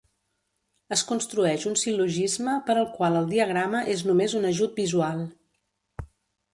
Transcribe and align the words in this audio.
Es 0.95 1.03
construeix 1.11 1.65
un 1.73 1.77
sil·logisme, 1.83 2.57
per 2.71 2.77
al 2.85 2.89
qual 2.97 3.21
el 3.21 3.31
diagrama 3.37 3.85
és 3.97 4.05
només 4.11 4.39
un 4.43 4.53
ajut 4.55 4.83
visual. 4.85 5.27